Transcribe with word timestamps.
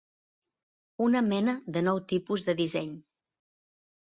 Una 1.09 1.21
mena 1.27 1.55
de 1.75 1.83
nou 1.89 2.01
tipus 2.15 2.47
de 2.49 2.57
disseny. 2.63 2.91